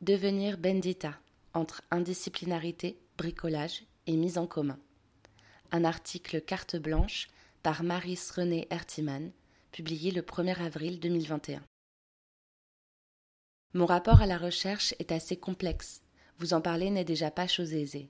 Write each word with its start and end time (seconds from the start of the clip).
Devenir 0.00 0.56
Bendita 0.56 1.20
entre 1.52 1.82
indisciplinarité, 1.90 2.98
bricolage 3.18 3.84
et 4.06 4.16
mise 4.16 4.38
en 4.38 4.46
commun. 4.46 4.78
Un 5.72 5.84
article 5.84 6.40
carte 6.40 6.76
blanche 6.76 7.28
par 7.62 7.82
Maris 7.82 8.18
René 8.34 8.66
Hertiman, 8.70 9.30
publié 9.72 10.10
le 10.10 10.22
1er 10.22 10.58
avril 10.58 11.00
2021. 11.00 11.62
Mon 13.74 13.84
rapport 13.84 14.22
à 14.22 14.26
la 14.26 14.38
recherche 14.38 14.94
est 15.00 15.12
assez 15.12 15.36
complexe. 15.36 16.00
Vous 16.38 16.54
en 16.54 16.62
parler 16.62 16.88
n'est 16.88 17.04
déjà 17.04 17.30
pas 17.30 17.46
chose 17.46 17.74
aisée. 17.74 18.08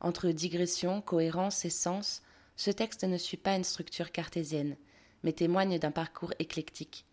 Entre 0.00 0.32
digression, 0.32 1.02
cohérence 1.02 1.64
et 1.64 1.70
sens, 1.70 2.20
ce 2.56 2.72
texte 2.72 3.04
ne 3.04 3.16
suit 3.16 3.36
pas 3.36 3.54
une 3.54 3.62
structure 3.62 4.10
cartésienne, 4.10 4.76
mais 5.22 5.32
témoigne 5.32 5.78
d'un 5.78 5.92
parcours 5.92 6.34
éclectique. 6.40 7.06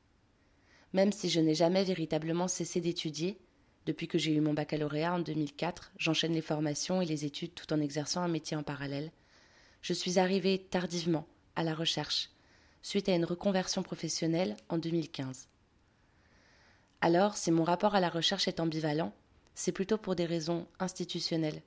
Même 0.94 1.12
si 1.12 1.30
je 1.30 1.40
n'ai 1.40 1.54
jamais 1.54 1.84
véritablement 1.84 2.48
cessé 2.48 2.82
d'étudier, 2.82 3.38
depuis 3.86 4.08
que 4.08 4.18
j'ai 4.18 4.34
eu 4.34 4.40
mon 4.40 4.54
baccalauréat 4.54 5.14
en 5.14 5.20
2004, 5.20 5.92
j'enchaîne 5.98 6.34
les 6.34 6.42
formations 6.42 7.02
et 7.02 7.06
les 7.06 7.26
études 7.26 7.54
tout 7.54 7.72
en 7.74 7.82
exerçant 7.82 8.22
un 8.22 8.28
métier 8.28 8.56
en 8.56 8.64
parallèle. 8.64 9.12
Je 9.82 9.94
suis 9.94 10.20
arrivée 10.20 10.60
tardivement 10.60 11.28
à 11.56 11.64
la 11.64 11.76
recherche, 11.76 12.30
suite 12.82 13.10
à 13.10 13.16
une 13.16 13.26
reconversion 13.26 13.84
professionnelle 13.84 14.56
en 14.70 14.78
2015. 14.78 15.48
Alors, 17.02 17.36
si 17.36 17.52
mon 17.52 17.66
rapport 17.66 17.96
à 17.96 18.00
la 18.00 18.10
recherche 18.10 18.48
est 18.48 18.62
ambivalent, 18.62 19.14
c'est 19.56 19.74
plutôt 19.74 19.98
pour 19.98 20.16
des 20.16 20.26
raisons 20.26 20.66
institutionnelles. 20.80 21.62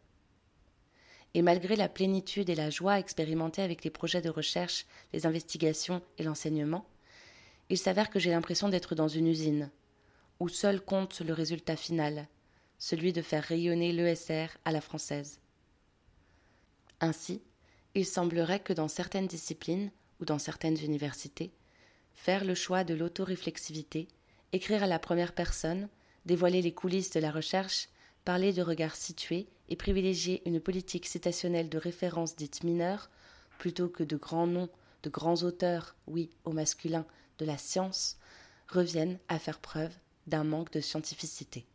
Et 1.34 1.42
malgré 1.42 1.76
la 1.76 1.90
plénitude 1.90 2.48
et 2.48 2.54
la 2.54 2.70
joie 2.70 2.98
expérimentées 2.98 3.60
avec 3.60 3.84
les 3.84 3.90
projets 3.90 4.22
de 4.22 4.30
recherche, 4.30 4.86
les 5.12 5.26
investigations 5.26 6.00
et 6.16 6.22
l'enseignement, 6.22 6.86
il 7.68 7.76
s'avère 7.76 8.08
que 8.08 8.18
j'ai 8.18 8.30
l'impression 8.30 8.70
d'être 8.70 8.94
dans 8.94 9.08
une 9.08 9.26
usine, 9.26 9.70
où 10.40 10.48
seul 10.48 10.80
compte 10.80 11.20
le 11.20 11.32
résultat 11.32 11.76
final, 11.76 12.28
celui 12.78 13.12
de 13.12 13.22
faire 13.22 13.44
rayonner 13.44 13.92
l'ESR 13.92 14.48
à 14.64 14.72
la 14.72 14.80
française. 14.80 15.40
Ainsi, 17.00 17.42
il 17.94 18.04
semblerait 18.04 18.60
que 18.60 18.72
dans 18.72 18.88
certaines 18.88 19.26
disciplines 19.26 19.90
ou 20.20 20.24
dans 20.24 20.38
certaines 20.38 20.78
universités, 20.82 21.52
faire 22.14 22.44
le 22.44 22.54
choix 22.54 22.84
de 22.84 22.94
l'autoréflexivité, 22.94 24.08
écrire 24.52 24.82
à 24.82 24.86
la 24.86 24.98
première 24.98 25.34
personne, 25.34 25.88
dévoiler 26.26 26.62
les 26.62 26.72
coulisses 26.72 27.10
de 27.10 27.20
la 27.20 27.30
recherche, 27.30 27.88
parler 28.24 28.52
de 28.52 28.62
regards 28.62 28.96
situés 28.96 29.46
et 29.68 29.76
privilégier 29.76 30.42
une 30.46 30.60
politique 30.60 31.06
citationnelle 31.06 31.68
de 31.68 31.78
référence 31.78 32.36
dite 32.36 32.64
mineure, 32.64 33.10
plutôt 33.58 33.88
que 33.88 34.04
de 34.04 34.16
grands 34.16 34.46
noms, 34.46 34.70
de 35.02 35.10
grands 35.10 35.42
auteurs, 35.42 35.96
oui, 36.06 36.30
au 36.44 36.52
masculin, 36.52 37.06
de 37.38 37.44
la 37.44 37.58
science, 37.58 38.18
reviennent 38.68 39.18
à 39.28 39.38
faire 39.38 39.60
preuve 39.60 39.92
d'un 40.26 40.44
manque 40.44 40.72
de 40.72 40.80
scientificité. 40.80 41.66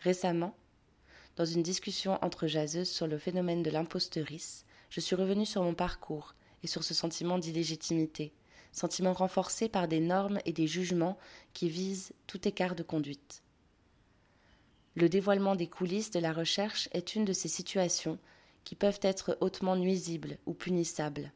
Récemment, 0.00 0.56
dans 1.36 1.44
une 1.44 1.62
discussion 1.62 2.18
entre 2.22 2.46
jaseuses 2.46 2.90
sur 2.90 3.06
le 3.06 3.18
phénomène 3.18 3.62
de 3.62 3.70
l'imposteurice, 3.70 4.64
je 4.90 5.00
suis 5.00 5.16
revenue 5.16 5.46
sur 5.46 5.62
mon 5.62 5.74
parcours 5.74 6.34
et 6.62 6.66
sur 6.66 6.84
ce 6.84 6.94
sentiment 6.94 7.38
d'illégitimité, 7.38 8.32
sentiment 8.72 9.12
renforcé 9.12 9.68
par 9.68 9.88
des 9.88 10.00
normes 10.00 10.40
et 10.44 10.52
des 10.52 10.66
jugements 10.66 11.18
qui 11.52 11.68
visent 11.68 12.12
tout 12.26 12.46
écart 12.46 12.74
de 12.74 12.82
conduite. 12.82 13.42
Le 14.94 15.08
dévoilement 15.08 15.56
des 15.56 15.68
coulisses 15.68 16.10
de 16.10 16.20
la 16.20 16.32
recherche 16.32 16.88
est 16.92 17.14
une 17.14 17.24
de 17.24 17.32
ces 17.32 17.48
situations 17.48 18.18
qui 18.64 18.74
peuvent 18.74 19.00
être 19.02 19.38
hautement 19.40 19.76
nuisibles 19.76 20.38
ou 20.46 20.52
punissables. 20.52 21.32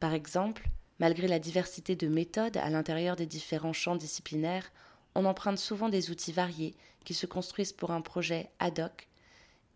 Par 0.00 0.14
exemple, 0.14 0.68
Malgré 1.00 1.26
la 1.26 1.38
diversité 1.38 1.96
de 1.96 2.06
méthodes 2.06 2.56
à 2.56 2.70
l'intérieur 2.70 3.16
des 3.16 3.26
différents 3.26 3.72
champs 3.72 3.96
disciplinaires, 3.96 4.70
on 5.14 5.24
emprunte 5.24 5.58
souvent 5.58 5.88
des 5.88 6.10
outils 6.10 6.32
variés 6.32 6.74
qui 7.04 7.14
se 7.14 7.26
construisent 7.26 7.72
pour 7.72 7.90
un 7.90 8.00
projet 8.00 8.50
ad 8.58 8.78
hoc 8.78 9.08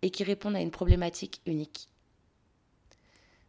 et 0.02 0.10
qui 0.10 0.24
répondent 0.24 0.56
à 0.56 0.60
une 0.60 0.70
problématique 0.70 1.40
unique. 1.46 1.88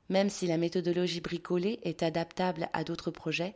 Même 0.10 0.30
si 0.30 0.48
la 0.48 0.58
méthodologie 0.58 1.22
bricolée 1.22 1.80
est 1.84 2.02
adaptable 2.02 2.70
à 2.74 2.84
d'autres 2.84 3.12
projets, 3.12 3.56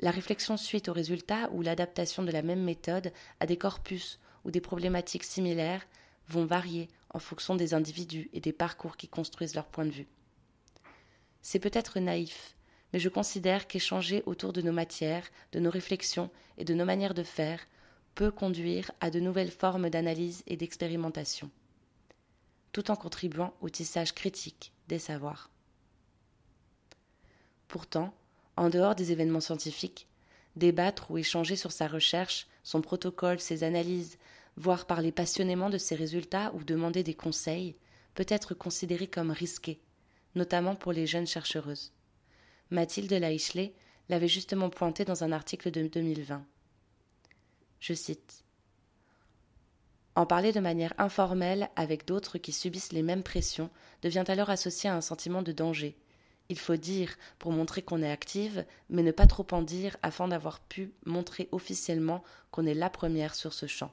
la 0.00 0.10
réflexion 0.10 0.56
suite 0.56 0.88
aux 0.88 0.92
résultats 0.92 1.48
ou 1.52 1.62
l'adaptation 1.62 2.24
de 2.24 2.32
la 2.32 2.42
même 2.42 2.62
méthode 2.62 3.12
à 3.38 3.46
des 3.46 3.56
corpus 3.56 4.18
ou 4.44 4.50
des 4.50 4.60
problématiques 4.60 5.24
similaires 5.24 5.86
vont 6.28 6.44
varier 6.44 6.88
en 7.10 7.20
fonction 7.20 7.54
des 7.54 7.74
individus 7.74 8.28
et 8.32 8.40
des 8.40 8.52
parcours 8.52 8.96
qui 8.96 9.08
construisent 9.08 9.54
leur 9.54 9.66
point 9.66 9.86
de 9.86 9.90
vue. 9.90 10.06
C'est 11.42 11.58
peut-être 11.58 12.00
naïf, 12.00 12.56
mais 12.92 12.98
je 12.98 13.08
considère 13.08 13.66
qu'échanger 13.66 14.22
autour 14.26 14.52
de 14.52 14.62
nos 14.62 14.72
matières, 14.72 15.28
de 15.52 15.60
nos 15.60 15.70
réflexions 15.70 16.30
et 16.56 16.64
de 16.64 16.74
nos 16.74 16.84
manières 16.84 17.14
de 17.14 17.22
faire 17.22 17.60
peut 18.14 18.30
conduire 18.30 18.90
à 19.00 19.10
de 19.10 19.20
nouvelles 19.20 19.50
formes 19.50 19.90
d'analyse 19.90 20.42
et 20.46 20.56
d'expérimentation, 20.56 21.50
tout 22.72 22.90
en 22.90 22.96
contribuant 22.96 23.54
au 23.60 23.68
tissage 23.68 24.12
critique 24.12 24.72
des 24.88 24.98
savoirs. 24.98 25.50
Pourtant, 27.68 28.12
en 28.56 28.70
dehors 28.70 28.94
des 28.94 29.12
événements 29.12 29.40
scientifiques, 29.40 30.08
débattre 30.56 31.10
ou 31.10 31.18
échanger 31.18 31.54
sur 31.54 31.70
sa 31.70 31.86
recherche, 31.86 32.48
son 32.64 32.80
protocole, 32.80 33.38
ses 33.38 33.62
analyses, 33.62 34.18
voire 34.56 34.86
parler 34.86 35.12
passionnément 35.12 35.70
de 35.70 35.78
ses 35.78 35.94
résultats 35.94 36.52
ou 36.54 36.64
demander 36.64 37.02
des 37.02 37.14
conseils, 37.14 37.76
peut 38.14 38.26
être 38.28 38.54
considéré 38.54 39.06
comme 39.06 39.30
risqué, 39.30 39.80
notamment 40.34 40.74
pour 40.74 40.92
les 40.92 41.06
jeunes 41.06 41.26
chercheuses. 41.26 41.92
Mathilde 42.70 43.12
Laichelet 43.12 43.72
l'avait 44.10 44.28
justement 44.28 44.68
pointé 44.68 45.04
dans 45.04 45.24
un 45.24 45.32
article 45.32 45.70
de 45.70 45.86
2020. 45.86 46.44
Je 47.80 47.94
cite 47.94 48.44
En 50.14 50.26
parler 50.26 50.52
de 50.52 50.60
manière 50.60 50.92
informelle 50.98 51.70
avec 51.76 52.06
d'autres 52.06 52.36
qui 52.36 52.52
subissent 52.52 52.92
les 52.92 53.02
mêmes 53.02 53.22
pressions 53.22 53.70
devient 54.02 54.24
alors 54.28 54.50
associé 54.50 54.90
à 54.90 54.94
un 54.94 55.00
sentiment 55.00 55.42
de 55.42 55.52
danger. 55.52 55.96
Il 56.50 56.58
faut 56.58 56.76
dire 56.76 57.16
pour 57.38 57.52
montrer 57.52 57.80
qu'on 57.82 58.02
est 58.02 58.10
active, 58.10 58.66
mais 58.90 59.02
ne 59.02 59.12
pas 59.12 59.26
trop 59.26 59.46
en 59.52 59.62
dire 59.62 59.96
afin 60.02 60.28
d'avoir 60.28 60.60
pu 60.60 60.92
montrer 61.06 61.48
officiellement 61.52 62.22
qu'on 62.50 62.66
est 62.66 62.74
la 62.74 62.90
première 62.90 63.34
sur 63.34 63.54
ce 63.54 63.66
champ. 63.66 63.92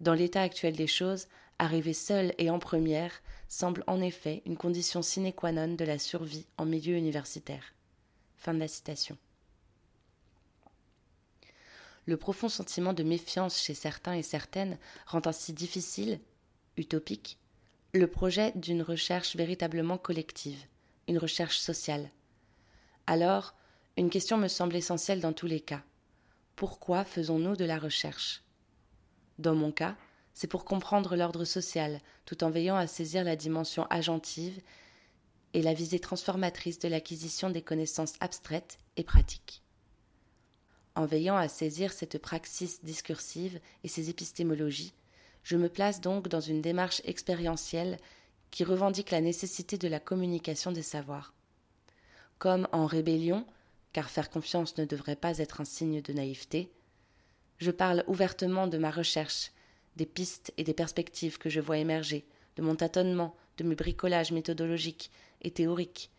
Dans 0.00 0.14
l'état 0.14 0.42
actuel 0.42 0.76
des 0.76 0.86
choses, 0.86 1.28
arriver 1.62 1.92
seule 1.92 2.34
et 2.38 2.50
en 2.50 2.58
première 2.58 3.22
semble 3.48 3.84
en 3.86 4.00
effet 4.00 4.42
une 4.46 4.56
condition 4.56 5.00
sine 5.00 5.32
qua 5.32 5.52
non 5.52 5.74
de 5.74 5.84
la 5.84 5.98
survie 5.98 6.46
en 6.58 6.64
milieu 6.64 6.96
universitaire. 6.96 7.74
Fin 8.36 8.52
de 8.52 8.58
la 8.58 8.66
citation. 8.66 9.16
Le 12.06 12.16
profond 12.16 12.48
sentiment 12.48 12.92
de 12.92 13.04
méfiance 13.04 13.62
chez 13.62 13.74
certains 13.74 14.14
et 14.14 14.24
certaines 14.24 14.76
rend 15.06 15.22
ainsi 15.24 15.52
difficile, 15.52 16.18
utopique, 16.76 17.38
le 17.92 18.08
projet 18.08 18.50
d'une 18.56 18.82
recherche 18.82 19.36
véritablement 19.36 19.98
collective, 19.98 20.64
une 21.06 21.18
recherche 21.18 21.58
sociale. 21.58 22.10
Alors, 23.06 23.54
une 23.96 24.10
question 24.10 24.36
me 24.36 24.48
semble 24.48 24.74
essentielle 24.74 25.20
dans 25.20 25.32
tous 25.32 25.46
les 25.46 25.60
cas. 25.60 25.82
Pourquoi 26.56 27.04
faisons-nous 27.04 27.54
de 27.54 27.64
la 27.64 27.78
recherche? 27.78 28.42
Dans 29.38 29.54
mon 29.54 29.70
cas, 29.70 29.96
c'est 30.34 30.46
pour 30.46 30.64
comprendre 30.64 31.16
l'ordre 31.16 31.44
social, 31.44 32.00
tout 32.24 32.44
en 32.44 32.50
veillant 32.50 32.76
à 32.76 32.86
saisir 32.86 33.24
la 33.24 33.36
dimension 33.36 33.86
agentive 33.90 34.60
et 35.54 35.62
la 35.62 35.74
visée 35.74 36.00
transformatrice 36.00 36.78
de 36.78 36.88
l'acquisition 36.88 37.50
des 37.50 37.62
connaissances 37.62 38.14
abstraites 38.20 38.78
et 38.96 39.04
pratiques. 39.04 39.62
En 40.94 41.06
veillant 41.06 41.36
à 41.36 41.48
saisir 41.48 41.92
cette 41.92 42.18
praxis 42.18 42.82
discursive 42.82 43.60
et 43.84 43.88
ces 43.88 44.10
épistémologies, 44.10 44.92
je 45.42 45.56
me 45.56 45.68
place 45.68 46.00
donc 46.00 46.28
dans 46.28 46.40
une 46.40 46.62
démarche 46.62 47.02
expérientielle 47.04 47.98
qui 48.50 48.64
revendique 48.64 49.10
la 49.10 49.20
nécessité 49.20 49.78
de 49.78 49.88
la 49.88 50.00
communication 50.00 50.72
des 50.72 50.82
savoirs. 50.82 51.34
Comme 52.38 52.68
en 52.72 52.86
rébellion, 52.86 53.46
car 53.92 54.10
faire 54.10 54.30
confiance 54.30 54.76
ne 54.76 54.84
devrait 54.84 55.16
pas 55.16 55.38
être 55.38 55.60
un 55.60 55.64
signe 55.64 56.02
de 56.02 56.12
naïveté, 56.12 56.70
je 57.58 57.70
parle 57.70 58.04
ouvertement 58.06 58.66
de 58.66 58.78
ma 58.78 58.90
recherche 58.90 59.52
des 59.96 60.06
pistes 60.06 60.52
et 60.56 60.64
des 60.64 60.74
perspectives 60.74 61.38
que 61.38 61.50
je 61.50 61.60
vois 61.60 61.78
émerger, 61.78 62.26
de 62.56 62.62
mon 62.62 62.76
tâtonnement, 62.76 63.36
de 63.58 63.64
mes 63.64 63.74
bricolages 63.74 64.32
méthodologiques 64.32 65.10
et 65.42 65.50
théoriques, 65.50 66.10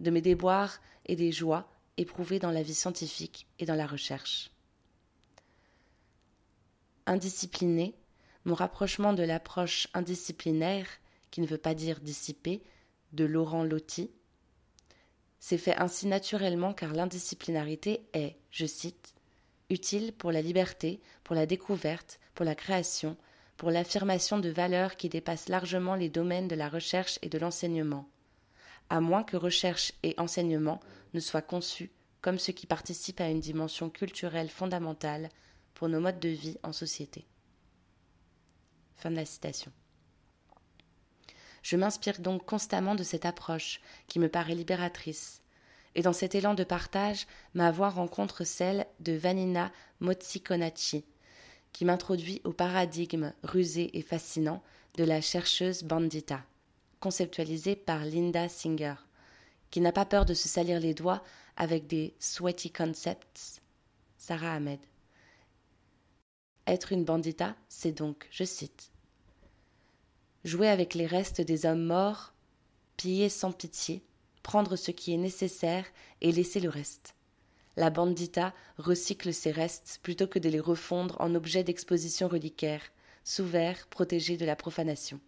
de 0.00 0.10
mes 0.10 0.20
déboires 0.20 0.80
et 1.06 1.16
des 1.16 1.32
joies 1.32 1.68
éprouvées 1.96 2.38
dans 2.38 2.50
la 2.50 2.62
vie 2.62 2.74
scientifique 2.74 3.46
et 3.58 3.64
dans 3.64 3.74
la 3.74 3.86
recherche. 3.86 4.50
Indiscipliné, 7.06 7.94
mon 8.44 8.54
rapprochement 8.54 9.12
de 9.12 9.22
l'approche 9.22 9.88
indisciplinaire, 9.94 10.86
qui 11.30 11.40
ne 11.40 11.46
veut 11.46 11.58
pas 11.58 11.74
dire 11.74 12.00
dissipé, 12.00 12.62
de 13.12 13.24
Laurent 13.24 13.64
Lotti, 13.64 14.10
s'est 15.40 15.58
fait 15.58 15.76
ainsi 15.76 16.06
naturellement 16.06 16.74
car 16.74 16.92
l'indisciplinarité 16.92 18.02
est, 18.12 18.36
je 18.50 18.66
cite, 18.66 19.14
utile 19.70 20.12
pour 20.12 20.32
la 20.32 20.42
liberté, 20.42 21.00
pour 21.24 21.34
la 21.34 21.46
découverte, 21.46 22.20
pour 22.34 22.44
la 22.44 22.54
création, 22.54 23.16
pour 23.56 23.70
l'affirmation 23.70 24.38
de 24.38 24.48
valeurs 24.48 24.96
qui 24.96 25.08
dépassent 25.08 25.48
largement 25.48 25.94
les 25.94 26.08
domaines 26.08 26.48
de 26.48 26.54
la 26.54 26.68
recherche 26.68 27.18
et 27.22 27.28
de 27.28 27.38
l'enseignement, 27.38 28.08
à 28.88 29.00
moins 29.00 29.24
que 29.24 29.36
recherche 29.36 29.92
et 30.02 30.14
enseignement 30.18 30.80
ne 31.12 31.20
soient 31.20 31.42
conçus 31.42 31.90
comme 32.20 32.38
ce 32.38 32.50
qui 32.50 32.66
participe 32.66 33.20
à 33.20 33.28
une 33.28 33.40
dimension 33.40 33.90
culturelle 33.90 34.48
fondamentale 34.48 35.28
pour 35.74 35.88
nos 35.88 36.00
modes 36.00 36.20
de 36.20 36.28
vie 36.28 36.56
en 36.62 36.72
société. 36.72 37.26
Je 41.62 41.76
m'inspire 41.76 42.20
donc 42.20 42.44
constamment 42.44 42.94
de 42.94 43.02
cette 43.02 43.26
approche 43.26 43.80
qui 44.06 44.18
me 44.18 44.28
paraît 44.28 44.54
libératrice. 44.54 45.42
Et 45.98 46.02
dans 46.02 46.12
cet 46.12 46.36
élan 46.36 46.54
de 46.54 46.62
partage, 46.62 47.26
ma 47.54 47.72
voix 47.72 47.90
rencontre 47.90 48.44
celle 48.44 48.86
de 49.00 49.14
Vanina 49.14 49.72
Motsikonachi, 49.98 51.04
qui 51.72 51.84
m'introduit 51.84 52.40
au 52.44 52.52
paradigme 52.52 53.32
rusé 53.42 53.90
et 53.98 54.02
fascinant 54.02 54.62
de 54.96 55.02
la 55.02 55.20
chercheuse 55.20 55.82
bandita, 55.82 56.44
conceptualisée 57.00 57.74
par 57.74 58.04
Linda 58.04 58.48
Singer, 58.48 58.94
qui 59.72 59.80
n'a 59.80 59.90
pas 59.90 60.04
peur 60.04 60.24
de 60.24 60.34
se 60.34 60.46
salir 60.46 60.78
les 60.78 60.94
doigts 60.94 61.24
avec 61.56 61.88
des 61.88 62.14
sweaty 62.20 62.70
concepts. 62.70 63.60
Sarah 64.18 64.54
Ahmed. 64.54 64.78
Être 66.68 66.92
une 66.92 67.04
bandita, 67.04 67.56
c'est 67.68 67.90
donc, 67.90 68.28
je 68.30 68.44
cite, 68.44 68.92
jouer 70.44 70.68
avec 70.68 70.94
les 70.94 71.06
restes 71.06 71.40
des 71.40 71.66
hommes 71.66 71.86
morts, 71.86 72.34
piller 72.96 73.28
sans 73.28 73.50
pitié, 73.50 74.04
prendre 74.42 74.76
ce 74.76 74.90
qui 74.90 75.12
est 75.12 75.18
nécessaire 75.18 75.84
et 76.20 76.32
laisser 76.32 76.60
le 76.60 76.68
reste. 76.68 77.14
La 77.76 77.90
bandita 77.90 78.54
recycle 78.78 79.32
ses 79.32 79.50
restes 79.50 80.00
plutôt 80.02 80.26
que 80.26 80.38
de 80.38 80.48
les 80.48 80.60
refondre 80.60 81.16
en 81.20 81.34
objets 81.34 81.64
d'exposition 81.64 82.28
reliquaire, 82.28 82.82
sous 83.24 83.44
verre 83.44 83.86
protégés 83.88 84.36
de 84.36 84.46
la 84.46 84.56
profanation. 84.56 85.20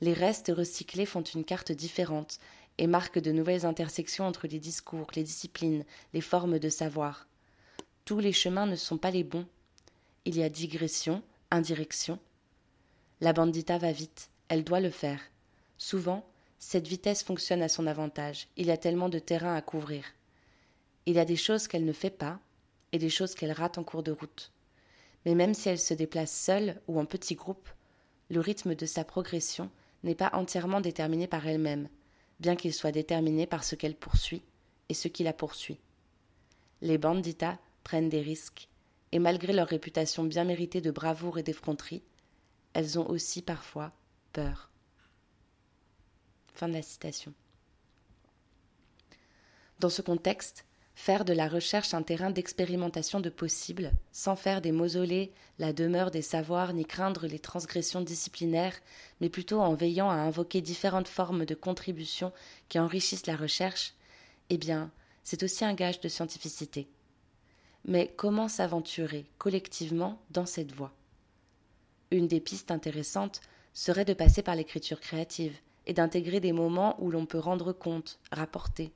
Les 0.00 0.12
restes 0.12 0.52
recyclés 0.54 1.06
font 1.06 1.22
une 1.22 1.44
carte 1.44 1.72
différente 1.72 2.38
et 2.78 2.86
marquent 2.86 3.20
de 3.20 3.32
nouvelles 3.32 3.66
intersections 3.66 4.26
entre 4.26 4.46
les 4.46 4.58
discours, 4.58 5.08
les 5.14 5.22
disciplines, 5.22 5.84
les 6.12 6.20
formes 6.20 6.58
de 6.58 6.68
savoir. 6.68 7.26
Tous 8.04 8.18
les 8.18 8.32
chemins 8.32 8.66
ne 8.66 8.76
sont 8.76 8.98
pas 8.98 9.10
les 9.10 9.24
bons. 9.24 9.46
Il 10.24 10.36
y 10.36 10.42
a 10.42 10.48
digression, 10.48 11.22
indirection, 11.50 12.18
la 13.22 13.32
bandita 13.32 13.78
va 13.78 13.92
vite, 13.92 14.30
elle 14.48 14.64
doit 14.64 14.80
le 14.80 14.90
faire. 14.90 15.20
Souvent, 15.78 16.26
cette 16.64 16.86
vitesse 16.86 17.24
fonctionne 17.24 17.60
à 17.60 17.68
son 17.68 17.88
avantage, 17.88 18.46
il 18.56 18.66
y 18.66 18.70
a 18.70 18.76
tellement 18.76 19.08
de 19.08 19.18
terrain 19.18 19.56
à 19.56 19.60
couvrir. 19.60 20.04
Il 21.06 21.14
y 21.14 21.18
a 21.18 21.24
des 21.24 21.36
choses 21.36 21.66
qu'elle 21.66 21.84
ne 21.84 21.92
fait 21.92 22.08
pas 22.08 22.38
et 22.92 22.98
des 22.98 23.10
choses 23.10 23.34
qu'elle 23.34 23.50
rate 23.50 23.78
en 23.78 23.82
cours 23.82 24.04
de 24.04 24.12
route. 24.12 24.52
Mais 25.26 25.34
même 25.34 25.54
si 25.54 25.68
elle 25.68 25.80
se 25.80 25.92
déplace 25.92 26.32
seule 26.32 26.80
ou 26.86 27.00
en 27.00 27.04
petit 27.04 27.34
groupe, 27.34 27.68
le 28.30 28.38
rythme 28.38 28.76
de 28.76 28.86
sa 28.86 29.02
progression 29.02 29.70
n'est 30.04 30.14
pas 30.14 30.30
entièrement 30.34 30.80
déterminé 30.80 31.26
par 31.26 31.44
elle-même, 31.48 31.88
bien 32.38 32.54
qu'il 32.54 32.72
soit 32.72 32.92
déterminé 32.92 33.48
par 33.48 33.64
ce 33.64 33.74
qu'elle 33.74 33.96
poursuit 33.96 34.44
et 34.88 34.94
ce 34.94 35.08
qui 35.08 35.24
la 35.24 35.32
poursuit. 35.32 35.80
Les 36.80 36.96
banditas 36.96 37.58
prennent 37.82 38.08
des 38.08 38.22
risques, 38.22 38.68
et 39.10 39.18
malgré 39.18 39.52
leur 39.52 39.66
réputation 39.66 40.22
bien 40.22 40.44
méritée 40.44 40.80
de 40.80 40.92
bravoure 40.92 41.38
et 41.38 41.42
d'effronterie, 41.42 42.04
elles 42.72 43.00
ont 43.00 43.10
aussi 43.10 43.42
parfois 43.42 43.90
peur. 44.32 44.71
Fin 46.52 46.68
de 46.68 46.74
la 46.74 46.82
citation. 46.82 47.32
Dans 49.80 49.88
ce 49.88 50.02
contexte, 50.02 50.64
faire 50.94 51.24
de 51.24 51.32
la 51.32 51.48
recherche 51.48 51.94
un 51.94 52.02
terrain 52.02 52.30
d'expérimentation 52.30 53.20
de 53.20 53.30
possibles, 53.30 53.92
sans 54.12 54.36
faire 54.36 54.60
des 54.60 54.70
mausolées 54.70 55.32
la 55.58 55.72
demeure 55.72 56.10
des 56.10 56.22
savoirs 56.22 56.72
ni 56.72 56.84
craindre 56.84 57.26
les 57.26 57.38
transgressions 57.38 58.02
disciplinaires, 58.02 58.78
mais 59.20 59.28
plutôt 59.28 59.60
en 59.60 59.74
veillant 59.74 60.10
à 60.10 60.14
invoquer 60.14 60.60
différentes 60.60 61.08
formes 61.08 61.44
de 61.46 61.54
contribution 61.54 62.32
qui 62.68 62.78
enrichissent 62.78 63.26
la 63.26 63.36
recherche, 63.36 63.94
eh 64.50 64.58
bien, 64.58 64.92
c'est 65.24 65.42
aussi 65.42 65.64
un 65.64 65.74
gage 65.74 66.00
de 66.00 66.08
scientificité. 66.08 66.88
Mais 67.84 68.12
comment 68.16 68.48
s'aventurer 68.48 69.26
collectivement 69.38 70.22
dans 70.30 70.46
cette 70.46 70.72
voie? 70.72 70.92
Une 72.10 72.28
des 72.28 72.40
pistes 72.40 72.70
intéressantes 72.70 73.40
serait 73.72 74.04
de 74.04 74.14
passer 74.14 74.42
par 74.42 74.54
l'écriture 74.54 75.00
créative 75.00 75.56
et 75.86 75.92
d'intégrer 75.92 76.40
des 76.40 76.52
moments 76.52 76.96
où 77.00 77.10
l'on 77.10 77.26
peut 77.26 77.38
rendre 77.38 77.72
compte, 77.72 78.18
rapporter. 78.30 78.92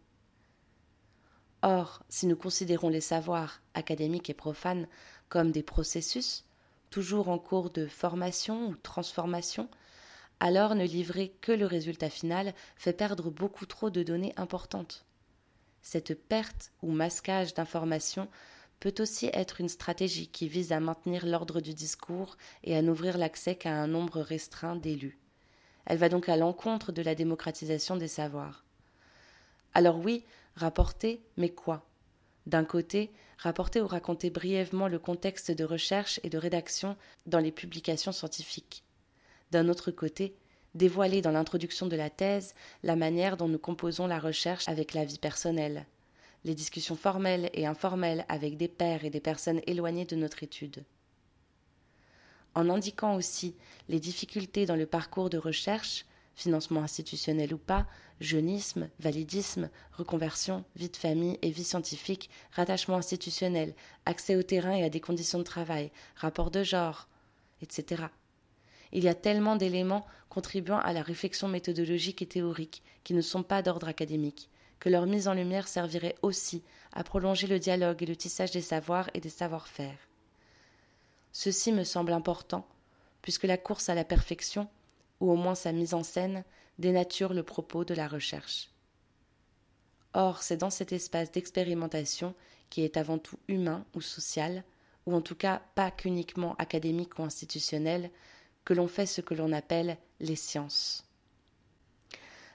Or, 1.62 2.02
si 2.08 2.26
nous 2.26 2.36
considérons 2.36 2.88
les 2.88 3.00
savoirs, 3.00 3.60
académiques 3.74 4.30
et 4.30 4.34
profanes, 4.34 4.86
comme 5.28 5.50
des 5.50 5.62
processus, 5.62 6.44
toujours 6.90 7.28
en 7.28 7.38
cours 7.38 7.70
de 7.70 7.86
formation 7.86 8.68
ou 8.68 8.76
transformation, 8.76 9.68
alors 10.38 10.74
ne 10.74 10.84
livrer 10.84 11.34
que 11.40 11.52
le 11.52 11.66
résultat 11.66 12.10
final 12.10 12.54
fait 12.76 12.92
perdre 12.92 13.30
beaucoup 13.30 13.66
trop 13.66 13.90
de 13.90 14.02
données 14.02 14.34
importantes. 14.36 15.04
Cette 15.82 16.14
perte 16.14 16.72
ou 16.82 16.90
masquage 16.90 17.54
d'informations 17.54 18.28
peut 18.80 18.94
aussi 18.98 19.30
être 19.32 19.60
une 19.60 19.68
stratégie 19.68 20.28
qui 20.28 20.48
vise 20.48 20.72
à 20.72 20.80
maintenir 20.80 21.24
l'ordre 21.24 21.60
du 21.60 21.74
discours 21.74 22.36
et 22.64 22.76
à 22.76 22.82
n'ouvrir 22.82 23.18
l'accès 23.18 23.56
qu'à 23.56 23.72
un 23.72 23.86
nombre 23.86 24.20
restreint 24.20 24.76
d'élus. 24.76 25.18
Elle 25.86 25.98
va 25.98 26.08
donc 26.08 26.28
à 26.28 26.36
l'encontre 26.36 26.92
de 26.92 27.02
la 27.02 27.14
démocratisation 27.14 27.96
des 27.96 28.08
savoirs. 28.08 28.64
Alors 29.72 29.98
oui, 29.98 30.24
rapporter, 30.56 31.20
mais 31.36 31.50
quoi? 31.50 31.86
D'un 32.46 32.64
côté, 32.64 33.10
rapporter 33.38 33.80
ou 33.80 33.86
raconter 33.86 34.30
brièvement 34.30 34.88
le 34.88 34.98
contexte 34.98 35.50
de 35.50 35.64
recherche 35.64 36.20
et 36.22 36.30
de 36.30 36.38
rédaction 36.38 36.96
dans 37.26 37.40
les 37.40 37.52
publications 37.52 38.12
scientifiques. 38.12 38.84
D'un 39.50 39.68
autre 39.68 39.90
côté, 39.90 40.34
dévoiler 40.74 41.22
dans 41.22 41.30
l'introduction 41.30 41.86
de 41.86 41.96
la 41.96 42.10
thèse 42.10 42.54
la 42.82 42.96
manière 42.96 43.36
dont 43.36 43.48
nous 43.48 43.58
composons 43.58 44.06
la 44.06 44.18
recherche 44.18 44.68
avec 44.68 44.94
la 44.94 45.04
vie 45.04 45.18
personnelle, 45.18 45.86
les 46.44 46.54
discussions 46.54 46.96
formelles 46.96 47.50
et 47.54 47.66
informelles 47.66 48.24
avec 48.28 48.56
des 48.56 48.68
pairs 48.68 49.04
et 49.04 49.10
des 49.10 49.20
personnes 49.20 49.60
éloignées 49.66 50.04
de 50.04 50.16
notre 50.16 50.42
étude. 50.42 50.84
En 52.56 52.70
indiquant 52.70 53.16
aussi 53.16 53.54
les 53.90 54.00
difficultés 54.00 54.64
dans 54.64 54.76
le 54.76 54.86
parcours 54.86 55.28
de 55.28 55.36
recherche, 55.36 56.06
financement 56.34 56.82
institutionnel 56.82 57.52
ou 57.52 57.58
pas, 57.58 57.86
jeunisme, 58.18 58.88
validisme, 58.98 59.68
reconversion, 59.92 60.64
vie 60.74 60.88
de 60.88 60.96
famille 60.96 61.38
et 61.42 61.50
vie 61.50 61.64
scientifique, 61.64 62.30
rattachement 62.52 62.96
institutionnel, 62.96 63.74
accès 64.06 64.36
au 64.36 64.42
terrain 64.42 64.74
et 64.74 64.84
à 64.84 64.88
des 64.88 65.02
conditions 65.02 65.38
de 65.38 65.44
travail, 65.44 65.92
rapport 66.14 66.50
de 66.50 66.62
genre, 66.62 67.08
etc. 67.60 68.04
Il 68.90 69.04
y 69.04 69.08
a 69.08 69.14
tellement 69.14 69.56
d'éléments 69.56 70.06
contribuant 70.30 70.78
à 70.78 70.94
la 70.94 71.02
réflexion 71.02 71.48
méthodologique 71.48 72.22
et 72.22 72.26
théorique 72.26 72.82
qui 73.04 73.12
ne 73.12 73.20
sont 73.20 73.42
pas 73.42 73.60
d'ordre 73.60 73.88
académique, 73.88 74.48
que 74.80 74.88
leur 74.88 75.04
mise 75.04 75.28
en 75.28 75.34
lumière 75.34 75.68
servirait 75.68 76.16
aussi 76.22 76.62
à 76.94 77.04
prolonger 77.04 77.48
le 77.48 77.58
dialogue 77.58 78.02
et 78.02 78.06
le 78.06 78.16
tissage 78.16 78.52
des 78.52 78.62
savoirs 78.62 79.10
et 79.12 79.20
des 79.20 79.28
savoir-faire. 79.28 79.98
Ceci 81.38 81.70
me 81.70 81.84
semble 81.84 82.14
important, 82.14 82.66
puisque 83.20 83.44
la 83.44 83.58
course 83.58 83.90
à 83.90 83.94
la 83.94 84.04
perfection, 84.04 84.70
ou 85.20 85.30
au 85.30 85.36
moins 85.36 85.54
sa 85.54 85.70
mise 85.70 85.92
en 85.92 86.02
scène, 86.02 86.44
dénature 86.78 87.34
le 87.34 87.42
propos 87.42 87.84
de 87.84 87.92
la 87.92 88.08
recherche. 88.08 88.70
Or, 90.14 90.42
c'est 90.42 90.56
dans 90.56 90.70
cet 90.70 90.92
espace 90.94 91.30
d'expérimentation, 91.30 92.34
qui 92.70 92.84
est 92.84 92.96
avant 92.96 93.18
tout 93.18 93.38
humain 93.48 93.84
ou 93.94 94.00
social, 94.00 94.64
ou 95.04 95.14
en 95.14 95.20
tout 95.20 95.34
cas 95.34 95.60
pas 95.74 95.90
qu'uniquement 95.90 96.54
académique 96.56 97.18
ou 97.18 97.22
institutionnel, 97.22 98.10
que 98.64 98.72
l'on 98.72 98.88
fait 98.88 99.04
ce 99.04 99.20
que 99.20 99.34
l'on 99.34 99.52
appelle 99.52 99.98
les 100.20 100.36
sciences. 100.36 101.06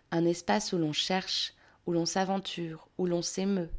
Un 0.10 0.26
espace 0.26 0.74
où 0.74 0.80
l'on 0.80 0.92
cherche, 0.92 1.54
où 1.86 1.92
l'on 1.92 2.08
s'aventure, 2.08 2.88
où 2.98 3.06
l'on 3.06 3.22
s'émeut, 3.22 3.70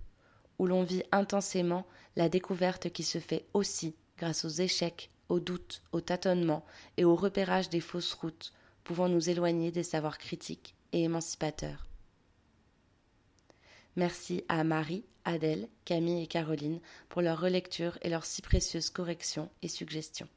où 0.60 0.68
l'on 0.68 0.84
vit 0.84 1.02
intensément 1.10 1.88
la 2.14 2.28
découverte 2.28 2.90
qui 2.90 3.02
se 3.02 3.18
fait 3.18 3.46
aussi 3.52 3.96
grâce 4.22 4.44
aux 4.44 4.62
échecs, 4.62 5.10
aux 5.28 5.40
doutes, 5.40 5.82
aux 5.90 6.00
tâtonnements 6.00 6.64
et 6.96 7.04
au 7.04 7.16
repérage 7.16 7.70
des 7.70 7.80
fausses 7.80 8.14
routes 8.14 8.52
pouvant 8.84 9.08
nous 9.08 9.28
éloigner 9.28 9.72
des 9.72 9.82
savoirs 9.82 10.18
critiques 10.18 10.76
et 10.92 11.02
émancipateurs. 11.02 11.88
Merci 13.96 14.44
à 14.48 14.62
Marie, 14.62 15.04
Adèle, 15.24 15.68
Camille 15.84 16.22
et 16.22 16.28
Caroline 16.28 16.78
pour 17.08 17.20
leur 17.20 17.40
relecture 17.40 17.98
et 18.02 18.10
leurs 18.10 18.24
si 18.24 18.42
précieuses 18.42 18.90
corrections 18.90 19.50
et 19.62 19.68
suggestions. 19.68 20.28